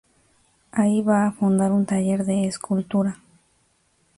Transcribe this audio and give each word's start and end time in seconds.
Allí 0.71 1.03
va 1.09 1.19
a 1.27 1.31
fundar 1.31 1.71
un 1.71 1.85
taller 1.85 2.25
de 2.25 2.47
escultura. 2.47 3.15